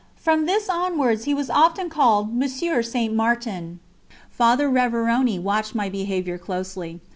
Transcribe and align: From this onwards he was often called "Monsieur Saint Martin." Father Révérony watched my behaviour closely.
From 0.15 0.47
this 0.47 0.67
onwards 0.67 1.25
he 1.25 1.33
was 1.35 1.51
often 1.51 1.87
called 1.87 2.35
"Monsieur 2.35 2.81
Saint 2.81 3.13
Martin." 3.13 3.79
Father 4.31 4.67
Révérony 4.67 5.39
watched 5.39 5.75
my 5.75 5.89
behaviour 5.89 6.39
closely. 6.39 7.01